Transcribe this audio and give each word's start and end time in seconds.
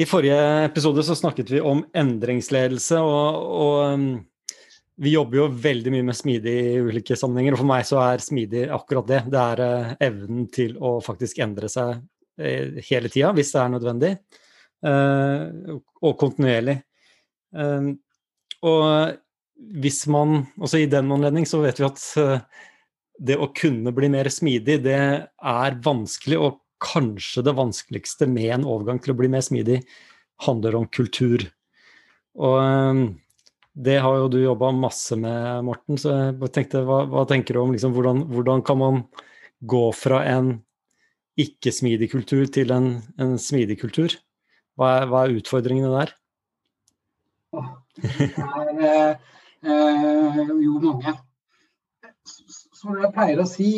I 0.00 0.06
forrige 0.08 0.64
episode 0.64 1.02
så 1.04 1.14
snakket 1.18 1.50
vi 1.52 1.58
om 1.60 1.82
endringsledelse, 1.92 2.96
og, 3.04 3.40
og 3.60 3.80
um, 3.92 4.04
vi 5.00 5.12
jobber 5.12 5.42
jo 5.42 5.48
veldig 5.60 5.92
mye 5.92 6.06
med 6.08 6.16
smidig 6.16 6.54
i 6.56 6.78
ulike 6.80 7.18
sammenhenger. 7.18 7.56
Og 7.56 7.60
for 7.60 7.68
meg 7.68 7.84
så 7.88 7.98
er 8.06 8.24
smidig 8.24 8.62
akkurat 8.72 9.10
det. 9.10 9.18
Det 9.32 9.42
er 9.42 9.60
uh, 9.60 9.90
evnen 10.06 10.46
til 10.52 10.78
å 10.80 10.94
faktisk 11.04 11.42
endre 11.44 11.68
seg 11.72 11.98
uh, 12.00 12.80
hele 12.86 13.12
tida, 13.12 13.34
hvis 13.36 13.52
det 13.52 13.60
er 13.60 13.74
nødvendig, 13.74 14.12
uh, 14.88 15.76
og 16.00 16.16
kontinuerlig. 16.22 16.78
Um, 17.52 17.92
og 18.64 19.20
hvis 19.84 20.06
man 20.08 20.46
også 20.56 20.80
i 20.80 20.88
den 20.88 21.12
anledning 21.12 21.44
så 21.48 21.60
vet 21.60 21.80
vi 21.80 21.88
at 21.90 22.00
det 23.20 23.36
å 23.36 23.50
kunne 23.52 23.92
bli 23.92 24.08
mer 24.12 24.32
smidig, 24.32 24.78
det 24.86 24.96
er 24.96 25.80
vanskelig, 25.84 26.40
og 26.40 26.60
kanskje 26.80 27.44
det 27.46 27.56
vanskeligste 27.58 28.28
med 28.30 28.54
en 28.54 28.68
overgang 28.68 29.00
til 29.02 29.14
å 29.14 29.18
bli 29.18 29.30
mer 29.32 29.44
smidig, 29.44 29.80
handler 30.46 30.78
om 30.78 30.86
kultur. 30.88 31.44
Og 32.40 32.56
um, 32.60 33.02
det 33.76 33.98
har 34.02 34.16
jo 34.18 34.30
du 34.32 34.38
jobba 34.40 34.72
masse 34.74 35.16
med, 35.18 35.64
Morten, 35.66 35.98
så 36.00 36.14
jeg 36.16 36.52
tenkte, 36.54 36.82
hva, 36.86 37.02
hva 37.10 37.26
tenker 37.28 37.56
du 37.56 37.62
om 37.62 37.74
liksom, 37.74 37.94
hvordan, 37.96 38.24
hvordan, 38.32 38.64
kan 38.66 38.80
man 38.80 39.02
gå 39.60 39.84
fra 39.96 40.22
en 40.26 40.56
ikke-smidig 41.40 42.10
kultur 42.12 42.48
til 42.52 42.72
en, 42.74 42.90
en 43.20 43.36
smidig 43.40 43.78
kultur? 43.80 44.16
Hva 44.78 44.94
er, 44.98 45.08
hva 45.10 45.24
er, 45.24 45.38
utfordringene 45.40 45.92
der? 45.94 46.14
Det 48.00 48.28
er 48.40 48.68
eh, 48.86 49.30
eh, 49.66 50.52
jo 50.64 50.78
mange 50.82 51.16
som 52.80 52.96
jeg 52.96 53.12
pleier 53.12 53.42
å 53.42 53.48
si, 53.48 53.70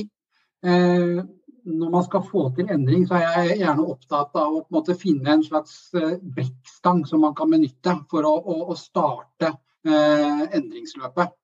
eh, 0.63 1.23
når 1.65 1.91
man 1.91 2.05
skal 2.05 2.25
få 2.27 2.49
til 2.57 2.71
endring, 2.73 3.05
så 3.07 3.19
er 3.19 3.47
jeg 3.47 3.59
gjerne 3.63 3.85
opptatt 3.93 4.35
av 4.39 4.57
å 4.59 4.65
en 4.71 4.97
finne 4.99 5.37
en 5.37 5.45
slags 5.47 5.77
eh, 5.99 6.17
brekkstang 6.37 7.05
som 7.09 7.23
man 7.27 7.37
kan 7.39 7.53
benytte 7.53 7.95
for 8.11 8.27
å, 8.27 8.33
å, 8.35 8.57
å 8.73 8.77
starte 8.79 9.53
eh, 9.87 10.43
endringsløpet. 10.59 11.37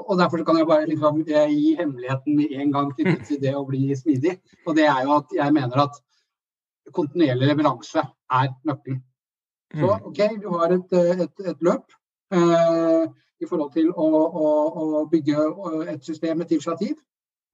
Og 0.00 0.14
Derfor 0.20 0.44
kan 0.46 0.60
jeg 0.60 0.68
bare 0.70 0.86
liksom, 0.86 1.24
jeg 1.26 1.54
gi 1.56 1.74
hemmeligheten 1.80 2.36
med 2.38 2.52
en 2.62 2.72
gang 2.72 2.92
til, 2.96 3.10
det 3.42 3.54
å 3.58 3.66
bli 3.66 3.90
smidig. 3.98 4.36
Og 4.64 4.76
det 4.78 4.86
er 4.86 5.02
jo 5.04 5.16
at 5.18 5.34
jeg 5.34 5.56
mener 5.56 5.84
at 5.84 5.98
kontinuerlig 6.94 7.50
leveranse 7.50 8.04
er 8.04 8.52
nøkkelen. 8.66 9.02
Så 9.74 9.86
mm. 9.86 10.06
OK, 10.08 10.20
du 10.42 10.46
har 10.54 10.76
et, 10.76 10.94
et, 11.26 11.42
et 11.52 11.66
løp. 11.66 11.98
Eh, 12.30 13.10
i 13.40 13.48
forhold 13.48 13.72
til 13.74 13.88
å, 13.90 14.06
å, 14.06 14.48
å 15.00 15.04
bygge 15.10 15.44
et 15.90 16.04
system, 16.04 16.42
et 16.44 16.52
initiativ. 16.54 16.98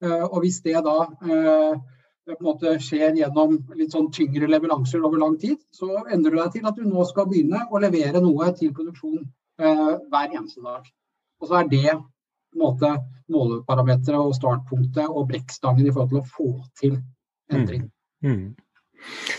Eh, 0.04 0.24
og 0.26 0.40
hvis 0.44 0.58
det 0.64 0.76
da 0.84 0.96
eh, 1.06 1.76
på 2.34 2.42
en 2.42 2.48
måte 2.48 2.74
skjer 2.82 3.14
gjennom 3.20 3.56
litt 3.78 3.94
sånn 3.94 4.10
tyngre 4.14 4.48
leveranser 4.50 5.04
over 5.06 5.20
lang 5.22 5.36
tid, 5.38 5.60
så 5.74 6.02
endrer 6.10 6.34
du 6.34 6.40
deg 6.40 6.52
til 6.56 6.68
at 6.68 6.78
du 6.78 6.84
nå 6.88 7.06
skal 7.06 7.28
begynne 7.30 7.62
å 7.70 7.80
levere 7.82 8.22
noe 8.22 8.50
til 8.58 8.74
produksjon 8.74 9.20
eh, 9.22 9.92
hver 10.10 10.32
eneste 10.32 10.64
dag. 10.64 10.88
Og 11.40 11.50
så 11.50 11.60
er 11.60 11.70
det 11.70 11.86
på 11.94 12.58
en 12.58 12.64
måte 12.64 12.92
måleparameteret 13.32 14.18
og 14.18 14.34
startpunktet 14.38 15.06
og 15.06 15.28
brekkstangen 15.30 15.86
i 15.86 15.94
forhold 15.94 16.14
til 16.14 16.22
å 16.22 16.30
få 16.36 16.50
til 16.80 16.96
endring. 17.52 17.86
Mm. 18.24 18.32
Mm. 18.32 18.46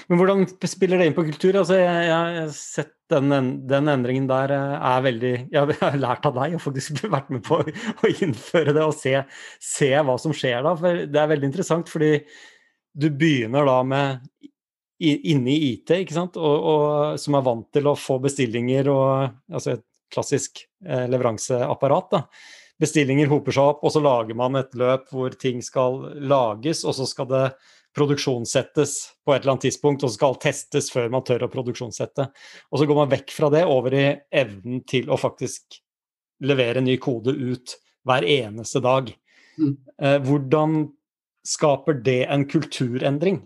Men 0.08 0.20
hvordan 0.20 0.46
spiller 0.70 1.02
det 1.02 1.10
inn 1.10 1.16
på 1.18 1.26
kultur? 1.28 1.58
Altså, 1.60 1.80
jeg, 1.80 2.04
jeg 2.08 2.16
har 2.16 2.52
sett 2.56 2.94
den, 3.12 3.32
den, 3.68 3.88
endringen 3.92 4.28
der 4.30 4.52
eh, 4.54 4.76
er 4.90 5.06
veldig 5.06 5.34
Jeg 5.56 5.80
har 5.80 5.98
lært 6.00 6.28
av 6.28 6.36
deg 6.38 6.58
og 6.58 6.64
faktisk 6.64 7.02
vært 7.16 7.32
med 7.34 7.44
på 7.48 7.60
å 7.64 8.12
innføre 8.12 8.76
det 8.76 8.86
og 8.86 8.96
se, 8.96 9.16
se, 9.64 9.92
hva 9.92 10.18
som 10.22 10.36
skjer 10.36 10.64
da. 10.66 10.76
For 10.80 11.08
det 11.08 11.22
er 11.24 11.34
veldig 11.34 11.52
interessant, 11.52 11.92
fordi 11.92 12.14
du 12.98 13.10
begynner 13.14 13.68
da 13.68 13.82
med 13.86 14.26
inne 15.00 15.54
i 15.54 15.74
IT, 15.74 15.92
ikke 16.02 16.16
sant? 16.16 16.38
Og, 16.42 16.70
og, 16.72 17.20
som 17.22 17.38
er 17.38 17.46
vant 17.46 17.68
til 17.74 17.90
å 17.90 17.98
få 17.98 18.18
bestillinger 18.24 18.90
og 18.90 19.54
altså 19.54 19.76
et 19.76 19.86
klassisk 20.14 20.64
eh, 20.86 21.06
leveranseapparat. 21.12 22.16
da. 22.16 22.24
Bestillinger 22.82 23.30
hoper 23.30 23.54
seg 23.54 23.72
opp, 23.74 23.84
og 23.86 23.94
så 23.94 24.02
lager 24.02 24.38
man 24.38 24.58
et 24.58 24.74
løp 24.78 25.10
hvor 25.14 25.34
ting 25.38 25.62
skal 25.66 26.00
lages, 26.18 26.84
og 26.86 26.98
så 26.98 27.06
skal 27.10 27.30
det 27.30 27.44
produksjonssettes 27.98 28.94
på 29.26 29.34
et 29.34 29.42
eller 29.42 29.56
annet 29.56 29.68
tidspunkt, 29.68 30.04
og 30.04 30.12
så 30.12 30.20
skal 30.20 30.40
testes 30.42 30.90
før 30.94 31.10
man 31.14 31.26
tør 31.26 31.48
å 31.48 31.52
produksjonssette. 31.54 32.28
Og 32.72 32.82
så 32.82 32.90
går 32.90 33.00
man 33.02 33.14
vekk 33.14 33.34
fra 33.34 33.50
det 33.54 33.64
over 33.70 33.98
i 33.98 34.08
evnen 34.30 34.84
til 34.90 35.10
å 35.10 35.18
faktisk 35.20 35.80
levere 36.46 36.84
ny 36.86 36.98
kode 37.02 37.34
ut 37.34 37.78
hver 38.08 38.26
eneste 38.26 38.82
dag. 38.86 39.10
Mm. 39.58 39.74
Eh, 40.02 40.20
hvordan 40.26 40.78
skaper 41.48 42.02
det 42.04 42.24
en 42.28 42.46
kulturendring? 42.50 43.42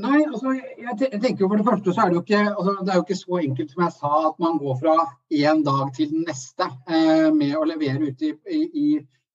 Nei, 0.00 0.20
altså, 0.22 0.52
jeg, 0.54 1.20
tenker 1.22 1.44
jo 1.44 1.48
For 1.50 1.58
det 1.58 1.66
første 1.66 1.94
så 1.94 2.02
er 2.02 2.10
det 2.10 2.18
jo 2.18 2.22
ikke, 2.22 2.42
altså, 2.50 2.74
det 2.84 2.92
er 2.92 2.98
jo 2.98 3.04
ikke 3.06 3.18
så 3.18 3.38
enkelt 3.40 3.72
som 3.72 3.82
jeg 3.84 3.94
sa, 3.96 4.10
at 4.28 4.36
man 4.42 4.60
går 4.60 4.76
fra 4.82 4.94
én 5.34 5.64
dag 5.66 5.90
til 5.96 6.12
den 6.12 6.26
neste 6.28 6.68
eh, 6.86 7.26
med 7.34 7.56
å 7.58 7.64
levere 7.66 8.10
ute 8.12 8.30
i, 8.30 8.60
i, 8.84 8.86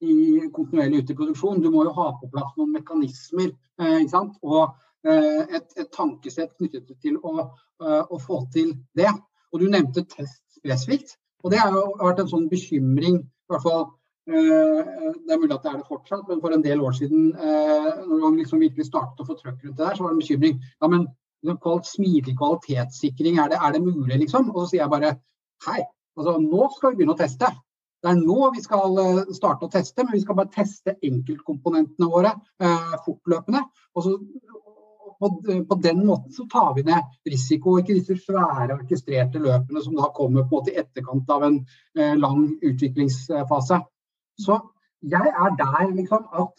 i 0.05 0.15
kontinuerlig 0.55 1.03
ute 1.03 1.15
i 1.15 1.19
produksjon. 1.19 1.61
Du 1.63 1.69
må 1.73 1.83
jo 1.87 1.93
ha 1.97 2.07
på 2.21 2.31
plass 2.31 2.55
noen 2.59 2.75
mekanismer 2.77 3.51
eh, 3.51 4.15
og 4.45 4.63
eh, 5.07 5.43
et, 5.43 5.67
et, 5.75 5.91
tankesett 5.91 6.55
knyttet 6.55 6.95
til 7.03 7.19
å, 7.19 7.49
eh, 7.83 8.03
å, 8.05 8.21
få 8.21 8.45
til 8.55 8.75
det. 8.97 9.11
Og 9.51 9.61
Du 9.63 9.67
nevnte 9.67 10.05
test 10.07 10.43
spesifikt. 10.55 11.17
og 11.43 11.51
Det 11.51 11.59
har 11.59 11.75
jo 11.75 11.87
vært 11.99 12.23
en 12.23 12.31
sånn 12.31 12.49
bekymring, 12.51 13.21
i 13.25 13.51
hvert 13.51 13.65
fall 13.65 13.89
det 14.25 15.33
er 15.33 15.37
mulig 15.37 15.53
at 15.53 15.65
det 15.65 15.71
er 15.71 15.77
det 15.77 15.89
fortsatt, 15.89 16.23
men 16.29 16.39
for 16.41 16.55
en 16.55 16.63
del 16.63 16.81
år 16.81 16.95
siden, 16.97 17.27
eh, 17.35 17.91
når 18.07 18.23
man 18.23 18.39
liksom 18.39 18.63
virkelig 18.63 18.87
startet 18.87 19.21
å 19.21 19.27
få 19.27 19.37
trøkk 19.37 19.59
rundt 19.61 19.77
det 19.77 19.85
der, 19.85 19.95
så 19.95 20.03
var 20.03 20.13
det 20.13 20.17
en 20.17 20.23
bekymring. 20.23 20.57
Ja, 20.81 20.89
men 20.89 21.05
Smidig 21.45 22.33
kvalitetssikring, 22.39 23.37
er 23.37 23.51
det, 23.51 23.59
er 23.61 23.75
det 23.75 23.83
mulig, 23.83 24.17
liksom? 24.17 24.49
Og 24.49 24.63
så 24.63 24.71
sier 24.71 24.81
jeg 24.81 24.89
bare 24.89 25.11
hei, 25.67 25.83
altså 26.17 26.39
nå 26.41 26.69
skal 26.73 26.91
vi 26.91 26.97
begynne 26.97 27.13
å 27.13 27.19
teste. 27.19 27.51
Det 28.01 28.11
er 28.11 28.17
nå 28.17 28.49
vi 28.55 28.63
skal 28.63 28.97
eh, 29.01 29.21
starte 29.33 29.67
å 29.67 29.71
teste, 29.71 30.03
men 30.03 30.15
vi 30.15 30.23
skal 30.23 30.39
bare 30.39 30.53
teste 30.53 30.95
enkeltkomponentene 31.05 32.09
våre 32.09 32.33
eh, 32.61 32.95
fortløpende. 33.05 33.61
Og 33.93 34.05
så, 34.07 34.15
på, 35.21 35.29
på, 35.69 35.77
den 35.81 36.01
måten 36.05 36.33
så 36.33 36.47
tar 36.51 36.73
vi 36.75 36.83
ned 36.85 37.13
risiko, 37.29 37.77
ikke 37.79 37.95
disse 37.95 38.17
svære 38.25 38.75
orkestrerte 38.75 39.41
løpene 39.41 39.81
som 39.85 39.95
da 39.97 40.09
kommer 40.17 40.45
på 40.49 40.63
i 40.69 40.75
etterkant 40.81 41.29
av 41.33 41.45
en 41.47 41.59
eh, 41.97 42.13
lang 42.19 42.47
utviklingsfase. 42.61 43.81
Så 44.39 44.59
jeg 45.05 45.31
er 45.31 45.55
der 45.59 45.91
liksom 45.95 46.25
at 46.33 46.51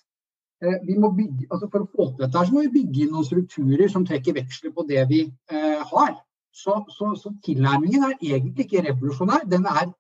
eh, 0.63 0.79
vi 0.87 0.99
må 0.99 1.11
bygge, 1.17 1.49
altså 1.51 1.69
For 1.73 1.85
å 1.85 1.91
få 1.91 2.09
til 2.13 2.25
dette 2.25 2.47
så 2.47 2.55
må 2.55 2.65
vi 2.67 2.75
bygge 2.81 3.05
inn 3.05 3.15
noen 3.15 3.27
strukturer 3.27 3.93
som 3.93 4.07
trekker 4.07 4.37
veksler 4.39 4.75
på 4.77 4.87
det 4.89 5.05
vi 5.11 5.23
eh, 5.27 5.83
har. 5.93 6.17
Så, 6.57 6.79
så, 6.89 7.13
så 7.21 7.35
tilnærmingen 7.45 8.07
er 8.07 8.15
egentlig 8.23 8.65
ikke 8.65 8.87
revolusjonær, 8.87 9.45
den 9.51 9.67
er 9.69 9.91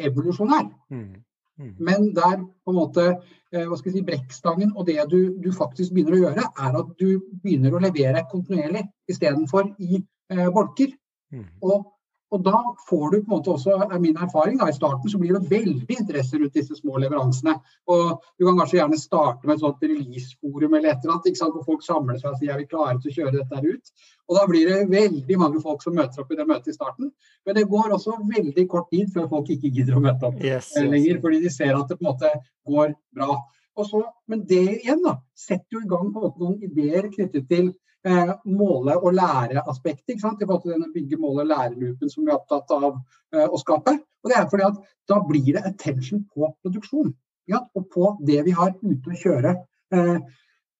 evolusjonær. 0.00 0.70
Mm. 0.90 1.22
Mm. 1.58 1.74
Men 1.78 2.14
der 2.16 2.38
på 2.64 2.72
en 2.72 2.76
måte 2.76 3.04
eh, 3.08 3.64
hva 3.64 3.76
skal 3.76 3.90
jeg 3.90 3.98
si, 3.98 4.04
brekkstangen 4.04 4.72
og 4.76 4.86
det 4.88 4.98
du, 5.10 5.36
du, 5.40 5.50
faktisk 5.56 5.92
begynner 5.92 6.16
å 6.16 6.22
gjøre, 6.26 6.46
er 6.64 6.78
at 6.80 6.94
du 7.00 7.06
begynner 7.42 7.76
å 7.76 7.82
levere 7.84 8.24
kontinuerlig 8.30 8.84
istedenfor 9.12 9.70
i 9.80 10.00
eh, 10.00 10.48
bolker. 10.52 10.92
Mm. 11.32 11.46
Og 11.64 11.92
og 12.34 12.42
da 12.42 12.58
får 12.88 13.04
du 13.10 13.16
på 13.20 13.28
en 13.28 13.32
måte 13.36 13.52
også, 13.52 13.76
er 13.86 14.00
min 14.02 14.16
erfaring, 14.18 14.56
da, 14.58 14.66
i 14.66 14.74
starten 14.74 15.10
så 15.10 15.18
blir 15.20 15.36
det 15.36 15.46
veldig 15.50 15.98
interesse 16.00 16.40
rundt 16.40 16.56
disse 16.58 16.74
små 16.74 16.98
leveransene. 16.98 17.54
Og 17.92 18.24
du 18.34 18.46
kan 18.48 18.58
kanskje 18.58 18.80
gjerne 18.80 18.98
starte 18.98 19.46
med 19.46 19.54
et 19.54 19.62
sånt 19.62 19.86
release-forum 19.86 20.74
eller 20.74 20.90
et 20.90 21.04
eller 21.04 21.14
annet, 21.14 21.28
ikke 21.30 21.42
sant, 21.42 21.54
hvor 21.54 21.68
folk 21.68 21.86
samler 21.86 22.18
seg 22.18 22.32
og 22.32 22.40
sier 22.40 22.56
er 22.56 22.62
vi 22.62 22.66
klare 22.72 22.98
til 22.98 23.12
å 23.12 23.16
kjøre 23.20 23.34
dette 23.36 23.60
her 23.60 23.68
ut. 23.70 23.94
Og 24.26 24.40
da 24.40 24.44
blir 24.50 24.72
det 24.72 24.80
veldig 24.90 25.38
mange 25.38 25.62
folk 25.62 25.86
som 25.86 25.94
møter 25.94 26.24
opp 26.24 26.34
i 26.34 26.40
det 26.40 26.48
møtet 26.50 26.72
i 26.72 26.76
starten. 26.76 27.12
Men 27.46 27.58
det 27.60 27.68
går 27.70 27.94
også 27.94 28.18
veldig 28.34 28.66
kort 28.74 28.90
tid 28.90 29.12
før 29.14 29.30
folk 29.30 29.54
ikke 29.54 29.70
gidder 29.70 30.00
å 30.00 30.02
møte 30.08 30.26
opp 30.26 30.42
yes, 30.42 30.72
yes. 30.74 30.90
lenger, 30.90 31.22
fordi 31.22 31.42
de 31.46 31.54
ser 31.54 31.78
at 31.78 31.86
det 31.86 32.00
på 32.00 32.08
en 32.08 32.10
måte 32.10 32.34
går 32.66 32.96
bra. 33.14 33.38
Så, 33.86 34.02
men 34.26 34.42
det 34.48 34.64
igjen 34.80 35.02
da, 35.04 35.18
setter 35.36 35.78
jo 35.78 35.84
i 35.84 35.90
gang 35.90 36.10
på 36.10 36.18
en 36.18 36.26
måte 36.26 36.42
noen 36.42 36.58
ideer 36.64 37.06
knyttet 37.12 37.46
til 37.46 37.74
eh, 38.06 38.32
måle- 38.46 38.96
og 38.96 39.14
lære-aspektet. 39.14 40.16
I 40.16 40.20
forhold 40.20 40.62
til 40.62 40.72
denne 40.74 40.92
bygge 40.94 41.18
måle- 41.20 41.44
og 41.44 41.50
lære-loopen 41.52 42.10
som 42.10 42.24
vi 42.24 42.32
er 42.32 42.38
opptatt 42.38 42.70
av 42.76 42.92
eh, 43.34 43.46
å 43.46 43.60
skape. 43.60 43.96
Og 44.22 44.30
det 44.30 44.38
er 44.38 44.50
fordi 44.50 44.68
at 44.70 44.84
Da 45.06 45.20
blir 45.22 45.52
det 45.54 45.62
attention 45.62 46.24
på 46.34 46.48
produksjon. 46.64 47.12
Ja, 47.46 47.60
og 47.78 47.84
på 47.94 48.16
det 48.26 48.40
vi 48.42 48.50
har 48.50 48.72
ute 48.82 49.12
å 49.12 49.18
kjøre 49.20 49.52
eh, 49.94 50.16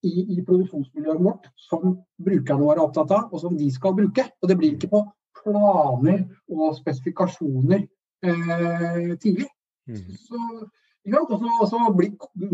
i, 0.02 0.24
i, 0.34 0.40
produksjonsmiljøet 0.42 1.22
vårt, 1.22 1.46
som 1.54 1.92
brukerne 2.18 2.64
våre 2.64 2.80
er 2.80 2.88
opptatt 2.88 3.12
av, 3.14 3.28
og 3.30 3.40
som 3.40 3.54
de 3.54 3.68
skal 3.70 3.94
bruke. 3.94 4.24
Og 4.42 4.50
det 4.50 4.56
blir 4.58 4.74
ikke 4.74 4.90
på 4.90 5.04
planer 5.38 6.24
og 6.50 6.74
spesifikasjoner 6.80 7.84
eh, 8.26 9.14
tidlig. 9.22 9.46
Mm. 9.86 10.02
Så 10.26 10.42
ja, 11.06 11.22
og 11.22 11.68
så, 11.70 11.78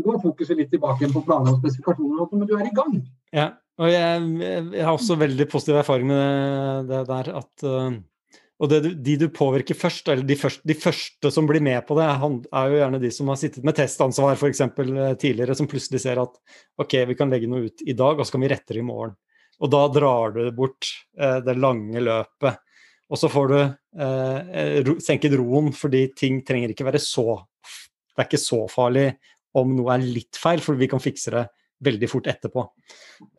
går 0.05 0.21
fokuset 0.21 0.59
litt 0.59 0.69
tilbake 0.75 1.09
på 1.09 1.25
planer 1.25 1.55
og 1.55 1.63
spesifikasjoner, 1.63 2.29
men 2.37 2.49
du 2.49 2.59
er 2.59 2.69
i 2.69 2.77
gang. 2.77 2.99
Ja, 3.33 3.49
og 3.81 3.89
jeg, 3.89 4.25
jeg 4.77 4.85
har 4.85 4.93
også 4.93 5.17
veldig 5.21 5.47
positiv 5.51 5.79
erfaring 5.81 6.11
med 6.11 6.89
det, 6.91 6.99
det 6.99 7.05
der 7.09 7.31
at 7.41 7.65
uh, 7.65 7.95
Og 8.63 8.69
det, 8.71 8.93
de 9.03 9.17
du 9.19 9.27
påvirker 9.35 9.75
først, 9.75 10.07
eller 10.13 10.23
de 10.23 10.37
første, 10.39 10.63
de 10.69 10.75
første, 10.79 11.31
som 11.35 11.49
blir 11.49 11.65
med 11.65 11.81
på 11.89 11.97
det, 11.99 12.05
er 12.07 12.69
jo 12.71 12.79
gjerne 12.79 13.01
de 13.03 13.11
som 13.11 13.33
har 13.33 13.41
sittet 13.41 13.65
med 13.67 13.75
testansvar 13.75 14.37
f.eks. 14.37 14.63
tidligere, 15.19 15.57
som 15.59 15.67
plutselig 15.67 16.03
ser 16.05 16.21
at 16.23 16.37
OK, 16.79 16.95
vi 17.11 17.17
kan 17.19 17.33
legge 17.33 17.49
noe 17.51 17.67
ut 17.67 17.83
i 17.83 17.97
dag, 17.99 18.21
og 18.21 18.29
så 18.29 18.37
kan 18.37 18.45
vi 18.45 18.53
rette 18.53 18.77
det 18.77 18.85
i 18.85 18.87
morgen. 18.87 19.17
Og 19.63 19.73
da 19.73 19.81
drar 19.91 20.37
du 20.37 20.45
bort 20.55 20.93
eh, 21.19 21.41
det 21.43 21.57
lange 21.59 22.05
løpet. 22.07 22.63
Og 23.11 23.19
så 23.19 23.33
får 23.33 23.51
du 23.51 23.59
eh, 23.59 24.79
ro, 24.87 24.95
senket 25.03 25.35
roen, 25.41 25.73
fordi 25.75 26.07
ting 26.19 26.41
trenger 26.47 26.71
ikke 26.71 26.87
være 26.87 27.03
så 27.03 27.43
Det 27.43 28.23
er 28.23 28.29
ikke 28.29 28.45
så 28.47 28.63
farlig 28.71 29.09
om 29.59 29.75
noe 29.75 29.97
er 29.97 30.07
litt 30.07 30.39
feil, 30.39 30.63
for 30.63 30.79
vi 30.79 30.89
kan 30.89 31.03
fikse 31.03 31.35
det 31.35 31.45
veldig 31.85 32.11
fort 32.11 32.29
etterpå. 32.31 32.67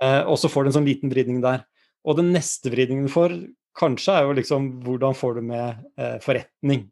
Eh, 0.02 0.22
og 0.22 0.38
så 0.40 0.52
får 0.52 0.64
du 0.64 0.72
en 0.72 0.78
sånn 0.80 0.90
liten 0.90 1.12
vridning 1.14 1.42
der. 1.44 1.66
Og 2.04 2.20
den 2.20 2.34
neste 2.36 2.72
vridningen 2.74 3.08
du 3.08 3.14
får, 3.14 3.36
kanskje 3.78 4.18
er 4.18 4.28
jo 4.28 4.38
liksom 4.38 4.70
hvordan 4.86 5.16
får 5.18 5.38
du 5.38 5.46
med 5.54 5.86
eh, 5.98 6.18
forretning. 6.24 6.88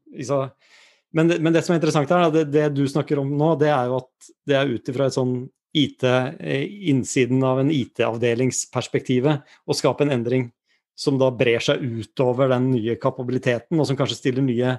Men, 1.11 1.27
det, 1.27 1.41
men, 1.43 1.51
det, 1.53 1.65
som 1.65 1.75
er 1.75 1.81
interessant 1.81 2.11
her, 2.13 2.29
det, 2.33 2.45
det, 2.53 2.69
du 2.75 2.85
snakker 2.87 3.19
om 3.21 3.33
nå, 3.37 3.53
det 3.59 3.71
er 3.73 3.91
jo 3.91 3.99
at 3.99 4.31
det 4.47 4.57
er 4.57 4.71
ut 4.71 4.91
ifra 4.93 5.09
et 5.09 5.17
sånn 5.17 5.35
IT, 5.77 6.03
eh, 6.07 6.65
innsiden 6.91 7.43
av 7.47 7.61
en 7.61 7.71
IT-avdelingsperspektivet, 7.71 9.45
å 9.67 9.77
skape 9.77 10.07
en 10.07 10.15
endring 10.15 10.49
som 10.97 11.17
da 11.19 11.31
brer 11.33 11.63
seg 11.63 11.81
utover 11.81 12.51
den 12.51 12.69
nye 12.73 12.97
kapabiliteten, 13.01 13.79
og 13.79 13.87
som 13.89 13.97
kanskje 13.99 14.35
nye 14.41 14.75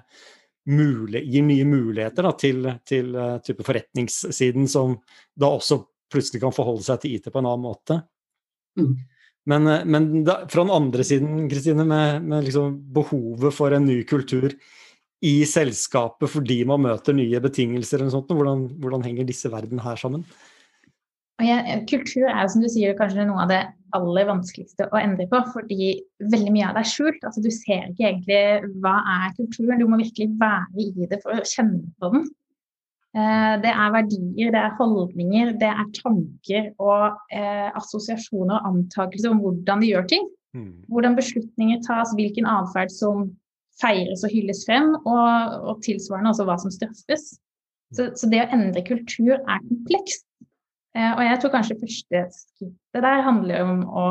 gir 0.63 1.43
nye 1.43 1.65
muligheter 1.67 2.23
da, 2.23 2.33
til, 2.39 2.69
til 2.87 3.17
uh, 3.17 3.41
type 3.43 3.65
forretningssiden, 3.67 4.69
som 4.71 4.95
da 5.35 5.51
også 5.57 5.81
plutselig 6.13 6.43
kan 6.43 6.55
forholde 6.55 6.85
seg 6.87 7.03
til 7.03 7.17
IT 7.17 7.31
på 7.33 7.41
en 7.41 7.49
annen 7.49 7.65
måte. 7.65 7.99
Mm. 8.79 8.95
Men, 9.51 9.67
uh, 9.67 9.83
men 9.89 10.09
da, 10.27 10.43
fra 10.51 10.65
den 10.65 10.75
andre 10.75 11.07
siden, 11.07 11.49
Kristine, 11.51 11.87
med, 11.89 12.23
med 12.29 12.47
liksom 12.47 12.79
behovet 12.95 13.57
for 13.57 13.75
en 13.75 13.89
ny 13.89 14.03
kultur 14.09 14.55
i 15.23 15.35
selskapet 15.47 16.31
fordi 16.31 16.63
man 16.67 16.83
møter 16.83 17.15
nye 17.15 17.41
betingelser, 17.43 18.01
eller 18.01 18.15
sånt, 18.15 18.33
hvordan, 18.35 18.67
hvordan 18.83 19.05
henger 19.07 19.29
disse 19.29 19.51
verden 19.53 19.83
her 19.83 19.99
sammen? 20.01 20.27
Kultur 21.91 22.29
er 22.29 22.49
som 22.51 22.63
du 22.63 22.69
sier, 22.71 22.95
kanskje 22.99 23.25
noe 23.27 23.43
av 23.45 23.51
det 23.51 23.63
aller 23.97 24.29
vanskeligste 24.29 24.87
å 24.93 24.99
endre 25.01 25.27
på, 25.31 25.41
fordi 25.55 25.95
veldig 26.33 26.53
mye 26.55 26.69
av 26.69 26.77
det 26.77 26.85
er 26.85 26.91
skjult. 26.93 27.25
Altså, 27.27 27.43
du 27.45 27.51
ser 27.55 27.89
ikke 27.91 28.09
egentlig 28.09 28.79
hva 28.85 28.95
er 29.17 29.35
kulturen, 29.39 29.81
du 29.81 29.89
må 29.91 29.99
virkelig 30.01 30.31
være 30.41 30.87
i 30.87 31.09
det 31.11 31.19
for 31.25 31.35
å 31.35 31.47
kjenne 31.49 31.83
på 32.01 32.13
den. 32.15 32.29
Eh, 33.13 33.55
det 33.61 33.69
er 33.69 33.93
verdier, 33.93 34.53
det 34.55 34.61
er 34.61 34.77
holdninger, 34.79 35.53
det 35.61 35.69
er 35.69 35.89
tanker 35.99 36.71
og 36.81 37.19
eh, 37.35 37.69
assosiasjoner 37.77 38.57
og 38.57 38.71
antakelser 38.71 39.35
om 39.35 39.43
hvordan 39.43 39.85
de 39.85 39.91
gjør 39.93 40.09
ting. 40.15 40.27
Mm. 40.57 40.73
Hvordan 40.93 41.17
beslutninger 41.19 41.83
tas, 41.85 42.15
hvilken 42.17 42.49
atferd 42.49 42.93
som 42.93 43.31
feires 43.81 44.25
og 44.25 44.33
hylles 44.33 44.65
frem, 44.69 44.95
og, 45.05 45.57
og 45.69 45.81
tilsvarende 45.85 46.33
også 46.33 46.49
hva 46.49 46.59
som 46.61 46.73
straffes. 46.73 47.35
Så, 47.93 48.09
så 48.17 48.29
det 48.33 48.47
å 48.47 48.51
endre 48.57 48.85
kultur 48.87 49.35
er 49.37 49.65
komplekst. 49.69 50.25
Eh, 50.97 51.13
og 51.13 51.25
jeg 51.25 51.41
tror 51.41 51.55
kanskje 51.57 51.81
første 51.81 52.23
skrittet 52.37 53.05
der 53.05 53.27
handler 53.29 53.65
om 53.65 53.83
å, 53.89 54.07